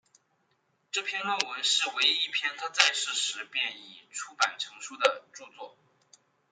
[0.89, 5.77] 这篇论文是唯一一篇他在世时便已出版成书的着作。